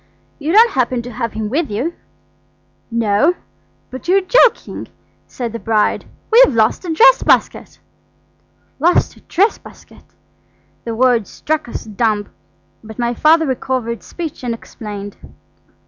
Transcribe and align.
"You 0.39 0.51
don't 0.51 0.71
happen 0.71 1.03
to 1.03 1.11
have 1.11 1.33
him 1.33 1.47
with 1.47 1.69
you?" 1.69 1.93
"No; 2.89 3.35
but 3.91 4.07
you're 4.07 4.19
joking," 4.19 4.87
said 5.27 5.53
the 5.53 5.59
bride. 5.59 6.05
"We've 6.31 6.55
lost 6.55 6.83
a 6.85 6.91
dress 6.91 7.21
basket." 7.21 7.77
Lost 8.79 9.15
a 9.15 9.19
dress 9.21 9.59
basket! 9.59 10.01
The 10.85 10.95
words 10.95 11.29
struck 11.29 11.69
us 11.69 11.83
dumb, 11.83 12.29
but 12.83 12.97
my 12.97 13.13
father 13.13 13.45
recovered 13.45 14.01
speech 14.01 14.43
and 14.43 14.55
explained. 14.55 15.17